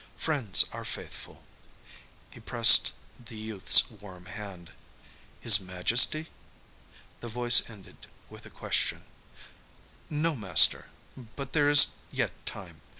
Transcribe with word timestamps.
Friends 0.17 0.65
are 0.71 0.83
faithful" 0.83 1.43
he 2.31 2.39
pressed 2.39 2.91
the 3.23 3.37
youth's 3.37 3.87
warm 3.91 4.25
hand. 4.25 4.71
"His 5.39 5.59
Majesty?" 5.59 6.25
the 7.19 7.27
voice 7.29 7.69
ended 7.69 8.07
with 8.27 8.43
a 8.47 8.49
question. 8.49 9.03
"No, 10.09 10.35
master. 10.35 10.89
But 11.35 11.53
there 11.53 11.69
is 11.69 11.97
yet 12.09 12.31
time. 12.47 12.81